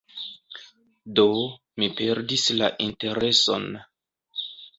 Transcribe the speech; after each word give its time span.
Do, 1.19 1.25
mi 1.81 1.89
perdis 1.99 2.47
la 2.63 2.71
intereson. 2.87 3.71